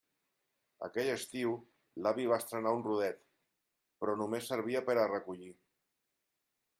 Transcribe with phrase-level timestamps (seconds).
[0.85, 1.51] Aquell estiu
[2.07, 3.21] l'avi va estrenar un rodet,
[4.05, 5.55] però només servia per a recollir.